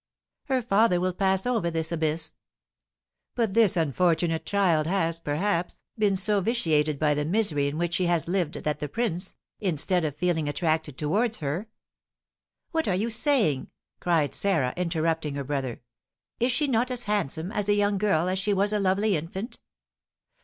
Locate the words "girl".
17.99-18.27